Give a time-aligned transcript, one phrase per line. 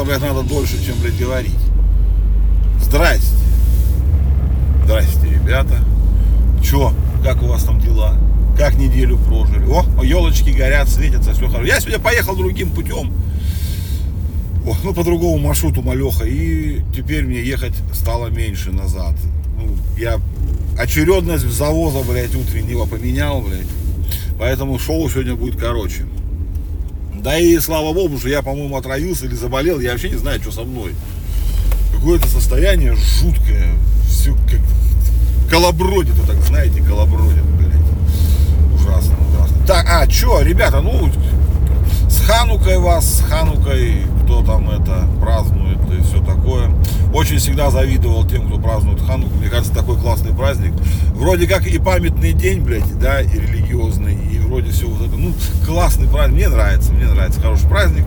[0.00, 1.58] блядь, надо дольше, чем, блядь, говорить.
[2.80, 3.36] Здрасте.
[4.84, 5.78] Здрасте, ребята.
[6.62, 6.92] Чё,
[7.22, 8.16] как у вас там дела?
[8.56, 9.64] Как неделю прожили?
[9.70, 11.66] О, елочки горят, светятся, все хорошо.
[11.66, 13.12] Я сегодня поехал другим путем.
[14.66, 16.24] О, ну, по другому маршруту малеха.
[16.24, 19.14] И теперь мне ехать стало меньше назад.
[19.58, 20.20] Ну, я
[20.78, 23.66] очередность завоза, блядь, утреннего поменял, блядь.
[24.38, 26.06] Поэтому шоу сегодня будет короче.
[27.22, 29.78] Да и слава богу, что я, по-моему, отравился или заболел.
[29.78, 30.94] Я вообще не знаю, что со мной.
[31.94, 33.74] Какое-то состояние жуткое.
[34.08, 34.60] Все как
[35.48, 37.72] колобродит, так знаете, колобродит, блядь.
[38.74, 39.66] Ужасно, ужасно.
[39.66, 41.10] Так, а, что, ребята, ну,
[42.08, 46.72] с Ханукой вас, с Ханукой, кто там это празднует и все такое.
[47.14, 49.34] Очень всегда завидовал тем, кто празднует Хануку.
[49.36, 50.72] Мне кажется, такой классный праздник.
[51.14, 54.11] Вроде как и памятный день, блядь, да, и религиозный,
[55.72, 56.36] классный праздник.
[56.36, 57.40] Мне нравится, мне нравится.
[57.40, 58.04] Хороший праздник.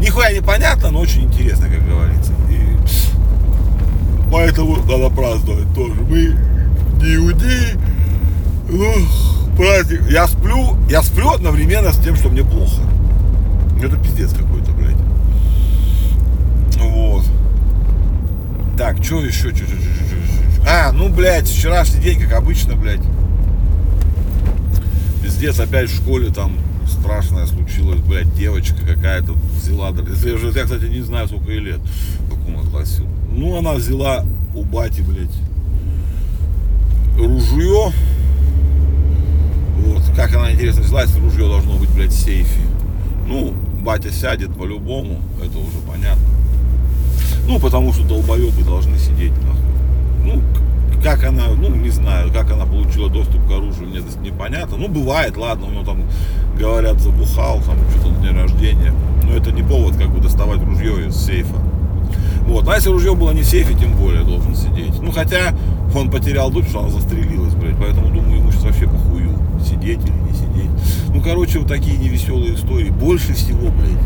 [0.00, 2.32] Нихуя непонятно, но очень интересно, как говорится.
[2.48, 2.58] И
[4.32, 6.00] поэтому надо праздновать тоже.
[6.00, 6.34] Мы
[7.02, 7.78] не иудеи.
[9.56, 10.10] Праздник.
[10.10, 12.80] Я сплю, я сплю одновременно с тем, что мне плохо.
[13.82, 14.96] Это пиздец какой-то, блядь.
[16.78, 17.24] Вот.
[18.78, 19.50] Так, что еще?
[19.50, 20.62] Чё, чё, чё, чё, чё?
[20.66, 23.02] А, ну, блядь, вчерашний день, как обычно, блядь.
[25.22, 26.56] Пиздец, опять в школе там
[26.88, 31.80] страшное случилось, блядь, девочка какая-то взяла, я, уже, я, кстати, не знаю, сколько ей лет,
[32.20, 33.02] в каком классе.
[33.30, 35.34] Ну, она взяла у бати, блядь,
[37.16, 37.92] ружье.
[39.78, 42.60] Вот, как она, интересно, взяла, если ружье должно быть, блядь, в сейфе.
[43.26, 46.24] Ну, батя сядет по-любому, это уже понятно.
[47.46, 49.60] Ну, потому что долбоебы должны сидеть, нахуй.
[50.24, 50.42] Ну,
[51.04, 54.78] как она, ну, не знаю, как она получила доступ к оружию, мне это непонятно.
[54.78, 56.02] Ну, бывает, ладно, у него там,
[56.58, 58.94] говорят, забухал, там, что-то на день рождения.
[59.22, 61.56] Но это не повод, как бы, доставать ружье из сейфа.
[62.46, 64.98] Вот, а если ружье было не в сейфе, тем более должен сидеть.
[65.02, 65.54] Ну, хотя
[65.94, 70.10] он потерял дочь, что она застрелилась, блядь, поэтому, думаю, ему сейчас вообще похую, сидеть или
[70.10, 70.70] не сидеть.
[71.08, 72.88] Ну, короче, вот такие невеселые истории.
[72.88, 74.00] Больше всего, блядь,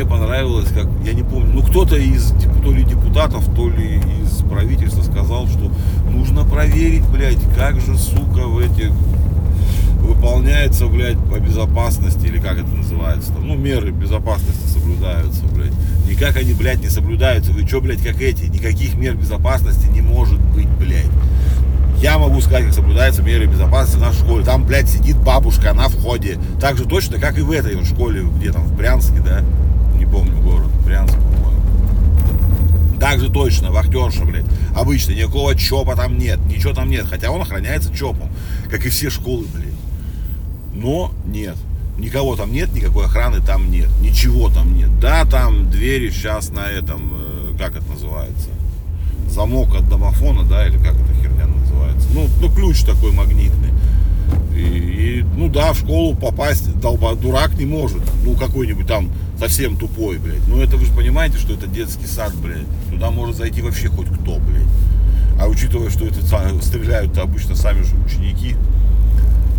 [0.00, 2.32] мне понравилось, как, я не помню, ну кто-то из,
[2.64, 5.70] то ли депутатов, то ли из правительства сказал, что
[6.10, 8.92] нужно проверить, блядь, как же, сука, в этих
[9.98, 15.74] выполняется, блядь, по безопасности, или как это называется, там, ну, меры безопасности соблюдаются, блядь.
[16.08, 17.52] Никак они, блядь, не соблюдаются.
[17.52, 18.44] Вы что, блядь, как эти?
[18.44, 21.10] Никаких мер безопасности не может быть, блядь.
[21.98, 24.44] Я могу сказать, как соблюдаются меры безопасности в нашей школе.
[24.46, 26.38] Там, блядь, сидит бабушка на входе.
[26.58, 29.44] Так же точно, как и в этой вот школе, где там, в Брянске, да?
[30.00, 30.70] Не помню город.
[30.84, 31.60] Брянск, по-моему.
[32.98, 34.46] Так же точно, вахтерша, блядь.
[34.74, 37.06] Обычно никакого ЧОПа там нет, ничего там нет.
[37.06, 38.30] Хотя он охраняется ЧОПом,
[38.70, 39.74] как и все школы, блядь.
[40.74, 41.56] Но нет.
[41.98, 43.90] Никого там нет, никакой охраны там нет.
[44.00, 44.88] Ничего там нет.
[45.00, 48.48] Да, там двери сейчас на этом, э, как это называется?
[49.28, 52.08] Замок от домофона, да, или как эта херня называется?
[52.14, 53.68] Ну, ну ключ такой магнитный.
[54.56, 58.00] И, и, ну да, в школу попасть долба, дурак не может.
[58.24, 59.10] Ну, какой-нибудь там
[59.40, 60.46] совсем тупой, блядь.
[60.46, 62.66] Ну, это вы же понимаете, что это детский сад, блядь.
[62.90, 64.68] Туда может зайти вообще хоть кто, блядь.
[65.40, 66.20] А учитывая, что это
[66.62, 68.54] стреляют обычно сами же ученики,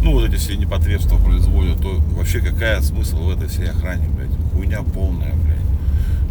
[0.04, 4.30] ну, вот эти все непотребства производят, то вообще какая смысл в этой всей охране, блядь?
[4.54, 5.58] Хуйня полная, блядь.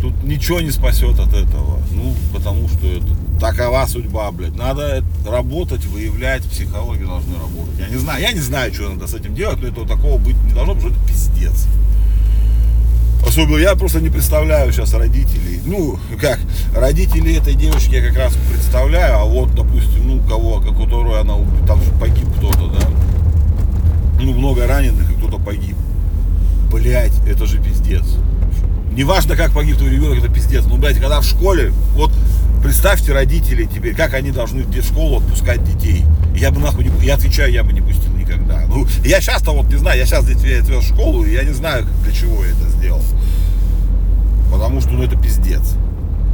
[0.00, 1.80] Тут ничего не спасет от этого.
[1.90, 3.06] Ну, потому что это
[3.40, 4.54] такова судьба, блядь.
[4.54, 7.78] Надо работать, выявлять, психологи должны работать.
[7.80, 10.36] Я не знаю, я не знаю, что надо с этим делать, но этого такого быть
[10.44, 11.66] не должно, потому что это пиздец.
[13.26, 15.60] Особенно я просто не представляю сейчас родителей.
[15.64, 16.38] Ну, как,
[16.74, 21.34] родители этой девочки я как раз представляю, а вот, допустим, ну, кого, как которую она,
[21.66, 22.86] там погиб кто-то, да,
[24.20, 25.76] ну, много раненых, и кто-то погиб.
[26.70, 28.04] Блять, это же пиздец.
[28.92, 30.64] Неважно, как погиб твой ребенок, это пиздец.
[30.66, 32.12] Ну, блядь, когда в школе, вот
[32.62, 36.04] представьте родителей теперь, как они должны в школу отпускать детей.
[36.34, 38.62] Я бы нахуй не, я отвечаю, я бы не пустил никогда.
[38.68, 41.52] Ну, я сейчас-то вот не знаю, я сейчас детей отвез в школу, и я не
[41.52, 43.02] знаю, для чего я это сделал.
[44.50, 45.74] Потому что, ну, это пиздец.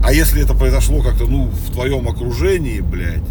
[0.04, 3.22] А если это произошло как-то, ну, в твоем окружении, блядь,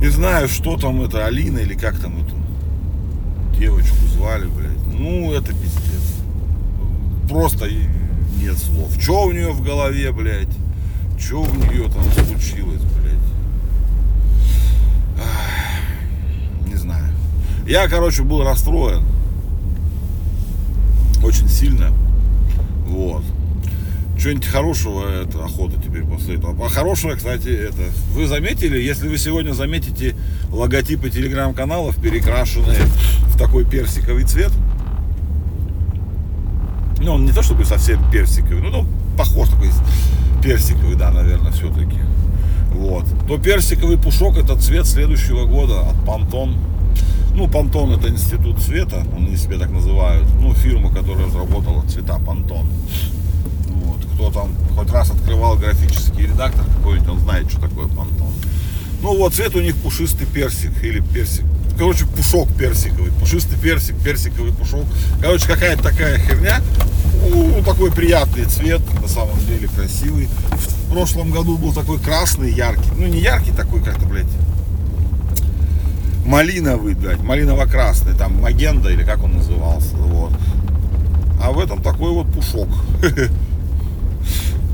[0.00, 2.36] Не знаю, что там это, Алина или как там эту
[3.58, 4.98] девочку звали, блядь.
[4.98, 6.16] Ну, это пиздец.
[7.26, 7.70] Просто
[8.38, 8.94] нет слов.
[9.00, 10.54] Что у нее в голове, блядь?
[11.24, 13.14] Что у нее там случилось, блядь?
[16.66, 17.06] не знаю.
[17.66, 19.04] Я, короче, был расстроен.
[21.22, 21.92] Очень сильно.
[22.86, 23.24] Вот
[24.18, 26.64] что-нибудь хорошего это охота теперь после этого.
[26.64, 27.82] А хорошего, кстати, это.
[28.14, 30.16] Вы заметили, если вы сегодня заметите
[30.50, 32.74] логотипы телеграм-каналов перекрашены
[33.26, 34.52] в такой персиковый цвет.
[37.02, 38.86] Ну, он не то чтобы совсем персиковый, ну, ну
[39.18, 39.68] похож такой
[40.44, 41.98] персиковый, да, наверное, все-таки.
[42.72, 43.04] Вот.
[43.26, 46.56] То персиковый пушок это цвет следующего года от Пантон.
[47.34, 50.28] Ну, Пантон это институт цвета, они себе так называют.
[50.40, 52.66] Ну, фирма, которая разработала цвета Пантон.
[53.68, 54.04] Вот.
[54.14, 58.28] Кто там хоть раз открывал графический редактор какой-нибудь, он знает, что такое Пантон.
[59.02, 61.44] Ну вот цвет у них пушистый персик или персик.
[61.76, 64.84] Короче, пушок персиковый, пушистый персик, персиковый пушок.
[65.20, 66.60] Короче, какая-то такая херня.
[67.28, 70.28] Ну, такой приятный цвет, на самом деле красивый.
[70.86, 72.90] В прошлом году был такой красный, яркий.
[72.96, 74.26] Ну, не яркий такой, как-то, блядь,
[76.24, 80.32] малиновый, блядь, малиново-красный, там магенда или как он назывался, вот.
[81.42, 82.68] А в этом такой вот пушок.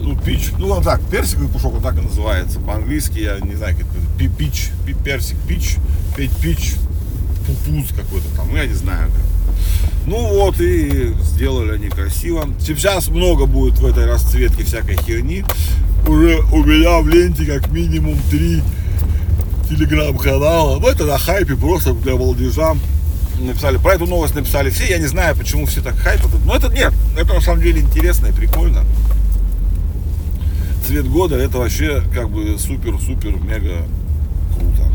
[0.03, 2.59] Ну, пич, ну, он так, персиковый пушок, он так и называется.
[2.59, 4.71] По-английски, я не знаю, как это, пич,
[5.05, 5.77] персик, пич,
[6.17, 6.73] петь пич,
[7.51, 9.23] пупуз какой-то там, ну, я не знаю как.
[10.07, 12.49] Ну вот и сделали они красиво.
[12.59, 15.45] Сейчас много будет в этой расцветке всякой херни.
[16.07, 18.63] Уже у меня в ленте как минимум три
[19.69, 20.79] телеграм-канала.
[20.81, 22.77] Ну это на хайпе просто для молодежа.
[23.39, 24.89] Написали, про эту новость написали все.
[24.89, 26.31] Я не знаю, почему все так хайпят.
[26.45, 28.85] Но это нет, это на самом деле интересно и прикольно.
[30.87, 33.87] Цвет года это вообще как бы супер-супер мега
[34.55, 34.93] круто.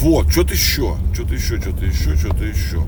[0.00, 2.84] Вот, что-то еще, что-то еще, что-то еще, что-то еще.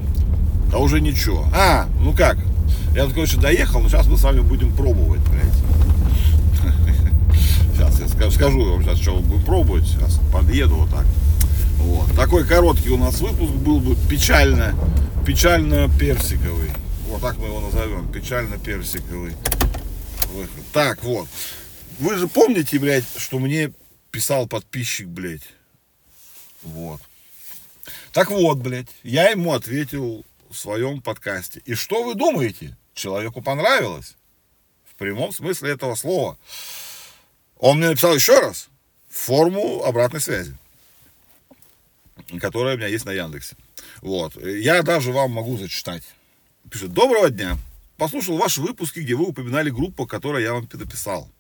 [0.73, 1.47] А уже ничего.
[1.55, 2.39] А, ну как?
[2.95, 6.75] Я тут, короче, доехал, но сейчас мы с вами будем пробовать, блядь.
[7.75, 9.87] Сейчас я скажу, вам сейчас, что будем пробовать.
[9.87, 11.05] Сейчас подъеду вот так.
[11.79, 12.11] Вот.
[12.17, 14.75] Такой короткий у нас выпуск был бы печально,
[15.27, 16.71] печально-персиковый.
[17.09, 18.11] Вот так мы его назовем.
[18.13, 19.35] Печально-персиковый
[20.35, 20.65] выход.
[20.73, 21.29] Так, вот.
[21.99, 23.73] Вы же помните, блядь, что мне
[24.11, 25.43] писал подписчик, блядь.
[26.67, 27.01] Вот.
[28.13, 31.63] Так вот, блядь, я ему ответил в своем подкасте.
[31.65, 32.77] И что вы думаете?
[32.95, 34.17] Человеку понравилось.
[34.85, 36.37] В прямом смысле этого слова.
[37.59, 38.69] Он мне написал еще раз
[39.09, 40.57] форму обратной связи,
[42.41, 43.57] которая у меня есть на Яндексе.
[44.01, 44.37] Вот.
[44.43, 46.03] Я даже вам могу зачитать.
[46.71, 47.57] Пишет, доброго дня.
[47.97, 51.31] Послушал ваши выпуски, где вы упоминали группу, которую я вам написал.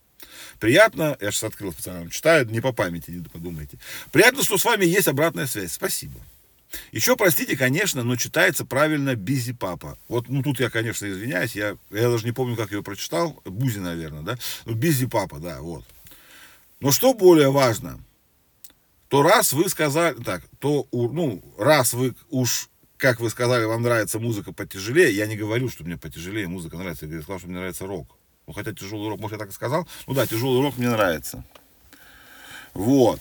[0.58, 3.78] Приятно, я сейчас открыл специально, читаю, не по памяти, не подумайте.
[4.12, 5.72] Приятно, что с вами есть обратная связь.
[5.72, 6.20] Спасибо.
[6.92, 9.98] Еще, простите, конечно, но читается правильно Busy Papa.
[10.08, 13.40] Вот, ну, тут я, конечно, извиняюсь, я, я даже не помню, как ее прочитал.
[13.44, 14.36] Бузи, наверное, да?
[14.64, 15.84] Ну, Busy Papa, да, вот.
[16.80, 18.00] Но что более важно,
[19.08, 24.18] то раз вы сказали, так, то, ну, раз вы уж, как вы сказали, вам нравится
[24.18, 27.86] музыка потяжелее, я не говорю, что мне потяжелее музыка нравится, я сказал, что мне нравится
[27.86, 28.15] рок.
[28.46, 29.86] Ну, хотя тяжелый рок, может, я так и сказал.
[30.06, 31.44] Ну да, тяжелый рок мне нравится.
[32.74, 33.20] Вот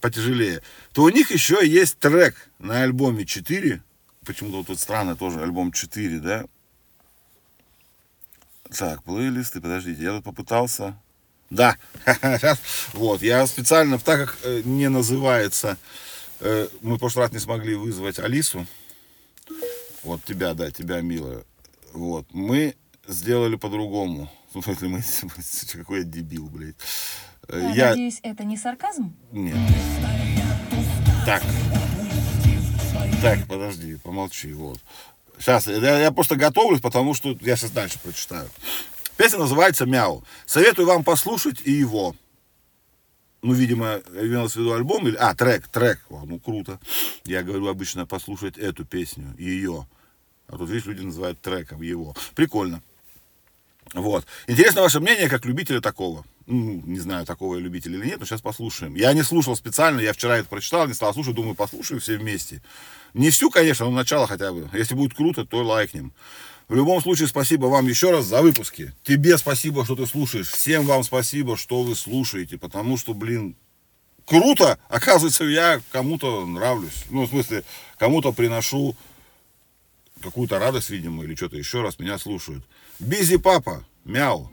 [0.00, 3.82] потяжелее, то у них еще есть трек на альбоме 4.
[4.24, 6.44] Почему-то вот тут странно тоже альбом 4, да?
[8.76, 10.98] Так, плейлисты, подождите, я тут попытался.
[11.50, 11.78] Да,
[12.92, 15.78] вот, я специально, так как э, не называется,
[16.40, 18.66] э, мы в прошлый раз не смогли вызвать Алису,
[20.02, 21.44] вот тебя, да, тебя, милая,
[21.94, 22.76] вот, мы
[23.08, 24.30] сделали по-другому.
[24.52, 25.02] В смысле, мы,
[25.72, 26.76] какой я дебил, блядь.
[27.48, 29.14] Э, я, надеюсь, это не сарказм?
[29.32, 29.56] Нет.
[31.26, 31.42] Так.
[33.20, 34.78] Так, подожди, помолчи, вот.
[35.38, 38.48] Сейчас, я, я просто готовлюсь, потому что я сейчас дальше прочитаю.
[39.16, 40.22] Песня называется «Мяу».
[40.46, 42.14] Советую вам послушать и его.
[43.42, 45.16] Ну, видимо, имелось в виду альбом или...
[45.16, 46.00] А, трек, трек.
[46.10, 46.80] О, ну, круто.
[47.24, 49.86] Я говорю обычно послушать эту песню, ее.
[50.48, 52.14] А тут, видишь, люди называют треком его.
[52.34, 52.82] Прикольно.
[53.94, 54.26] Вот.
[54.46, 56.24] Интересно ваше мнение, как любителя такого.
[56.46, 58.94] Ну, не знаю, такого я любитель или нет, но сейчас послушаем.
[58.94, 62.62] Я не слушал специально, я вчера это прочитал, не стал слушать, думаю, послушаю все вместе.
[63.14, 64.68] Не всю, конечно, но начало хотя бы.
[64.72, 66.12] Если будет круто, то лайкнем.
[66.68, 68.92] В любом случае, спасибо вам еще раз за выпуски.
[69.02, 70.50] Тебе спасибо, что ты слушаешь.
[70.50, 72.58] Всем вам спасибо, что вы слушаете.
[72.58, 73.56] Потому что, блин,
[74.26, 74.78] круто.
[74.90, 77.04] Оказывается, я кому-то нравлюсь.
[77.08, 77.64] Ну, в смысле,
[77.96, 78.94] кому-то приношу
[80.38, 82.62] какую-то радость, видимо, или что-то еще раз меня слушают.
[83.00, 84.48] Бизи папа, мяу.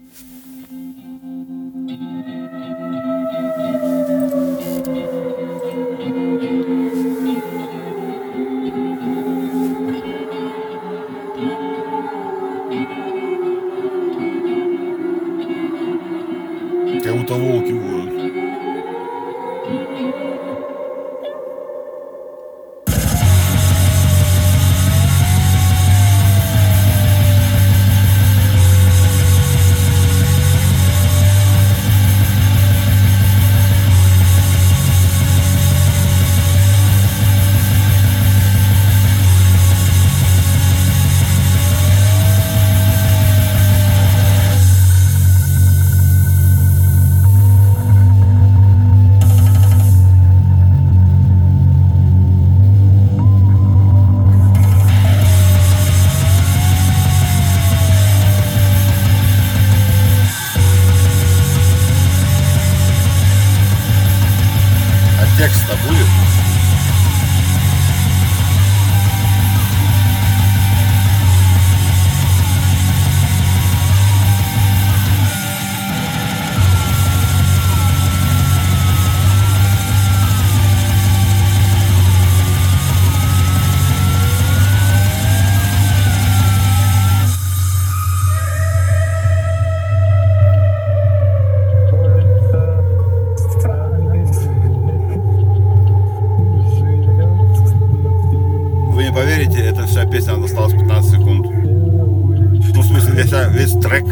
[103.44, 104.06] Весь трек.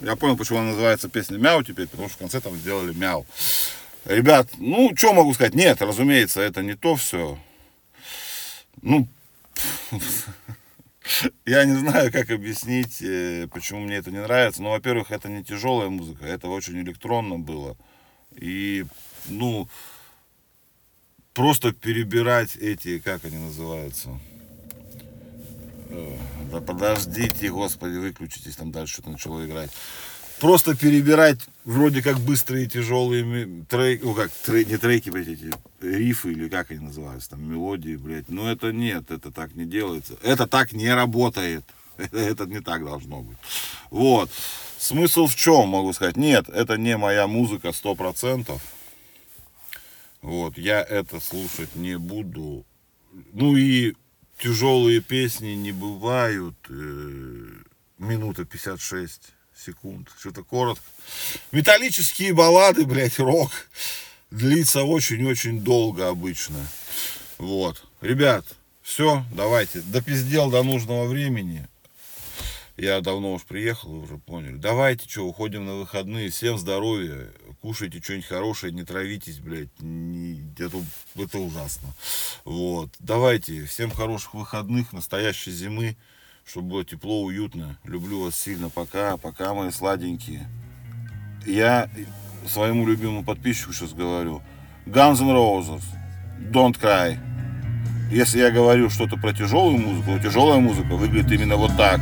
[0.00, 3.26] Я понял, почему она называется песня «Мяу» теперь, потому что в конце там сделали «Мяу».
[4.04, 5.54] Ребят, ну, что могу сказать?
[5.54, 7.38] Нет, разумеется, это не то все.
[8.82, 9.08] Ну,
[11.46, 14.62] я не знаю, как объяснить, э, почему мне это не нравится.
[14.62, 17.76] Ну, во-первых, это не тяжелая музыка, это очень электронно было.
[18.32, 18.84] И,
[19.26, 19.68] ну,
[21.32, 24.18] просто перебирать эти, как они называются?
[25.90, 26.16] Э,
[26.50, 29.70] Да подождите, господи, выключитесь, там дальше что-то начало играть.
[30.40, 35.50] Просто перебирать вроде как быстрые тяжелые треки, ну как, тре- не треки, блядь, эти
[35.80, 38.28] рифы или как они называются, там мелодии, блядь.
[38.28, 40.16] Но это нет, это так не делается.
[40.22, 41.64] Это так не работает.
[42.12, 43.38] Это не так должно быть.
[43.90, 44.28] Вот.
[44.78, 46.16] Смысл в чем, могу сказать?
[46.16, 48.60] Нет, это не моя музыка 100%.
[50.20, 52.66] Вот, я это слушать не буду.
[53.32, 53.94] Ну и
[54.40, 56.56] тяжелые песни не бывают.
[56.68, 57.48] э,
[57.98, 59.22] минута 56
[59.56, 60.08] секунд.
[60.18, 60.84] Что-то коротко.
[61.52, 63.50] Металлические баллады, блядь, рок.
[64.30, 66.66] Длится очень-очень долго обычно.
[67.38, 67.84] Вот.
[68.00, 68.44] Ребят,
[68.82, 69.80] все, давайте.
[69.82, 71.68] Допиздел до нужного времени.
[72.76, 74.56] Я давно уж приехал, вы уже поняли.
[74.56, 76.30] Давайте, что, уходим на выходные.
[76.30, 77.30] Всем здоровья.
[77.60, 79.70] Кушайте что-нибудь хорошее, не травитесь, блядь.
[79.78, 80.82] Не- это,
[81.14, 81.94] это ужасно.
[82.44, 82.90] Вот.
[82.98, 83.64] Давайте.
[83.66, 85.96] Всем хороших выходных, настоящей зимы.
[86.46, 87.78] Чтобы было тепло, уютно.
[87.84, 88.68] Люблю вас сильно.
[88.68, 89.16] Пока.
[89.16, 90.48] Пока, мои сладенькие.
[91.46, 91.88] Я
[92.46, 94.42] своему любимому подписчику сейчас говорю.
[94.86, 95.82] Guns N' Roses.
[96.52, 97.18] Don't cry.
[98.10, 102.00] Если я говорю что-то про тяжелую музыку, то тяжелая музыка выглядит именно вот так.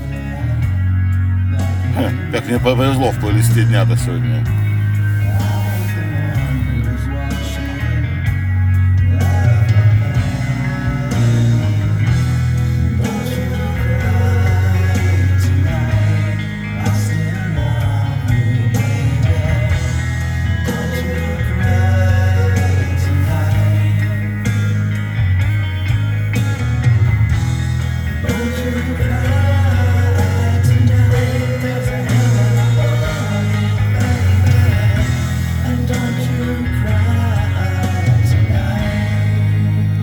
[2.32, 4.61] Как мне повезло в плейлисте дня-то сегодня.